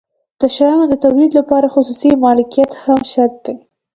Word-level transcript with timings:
د 0.39 0.41
شیانو 0.55 0.85
د 0.91 0.93
تولید 1.03 1.31
لپاره 1.39 1.71
خصوصي 1.73 2.11
مالکیت 2.25 2.71
هم 2.83 2.99
شرط 3.11 3.35
دی. 3.45 3.55